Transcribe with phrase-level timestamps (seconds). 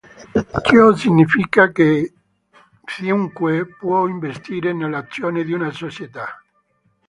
[0.63, 2.13] Ciò significa che
[2.83, 6.41] chiunque può investire nell'azioni di una società.